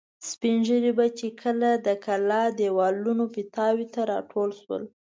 سپین 0.29 0.57
ږیري 0.67 0.91
به 0.97 1.05
چې 1.17 1.27
کله 1.41 1.69
د 1.87 1.87
کلا 2.05 2.41
دېوالونو 2.59 3.23
پیتاوو 3.35 3.85
ته 3.93 4.01
را 4.09 4.19
ټول 4.31 4.49
شول. 4.61 4.83